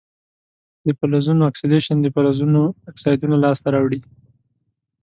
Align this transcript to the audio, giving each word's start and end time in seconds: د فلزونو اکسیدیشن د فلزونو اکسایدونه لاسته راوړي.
د 0.85 0.87
فلزونو 0.99 1.41
اکسیدیشن 1.49 1.97
د 2.01 2.07
فلزونو 2.15 2.61
اکسایدونه 2.89 3.35
لاسته 3.43 3.67
راوړي. 3.75 3.99